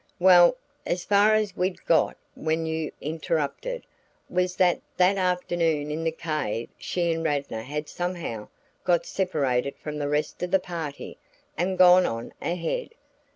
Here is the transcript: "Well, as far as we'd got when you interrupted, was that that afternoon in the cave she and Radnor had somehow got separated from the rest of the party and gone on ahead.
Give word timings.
"Well, 0.17 0.57
as 0.83 1.03
far 1.05 1.35
as 1.35 1.55
we'd 1.55 1.85
got 1.85 2.17
when 2.33 2.65
you 2.65 2.91
interrupted, 3.01 3.85
was 4.31 4.55
that 4.55 4.81
that 4.97 5.17
afternoon 5.17 5.91
in 5.91 6.03
the 6.03 6.11
cave 6.11 6.69
she 6.79 7.13
and 7.13 7.23
Radnor 7.23 7.61
had 7.61 7.87
somehow 7.87 8.47
got 8.83 9.05
separated 9.05 9.75
from 9.77 9.99
the 9.99 10.09
rest 10.09 10.41
of 10.41 10.49
the 10.49 10.59
party 10.59 11.19
and 11.55 11.77
gone 11.77 12.07
on 12.07 12.33
ahead. 12.41 12.95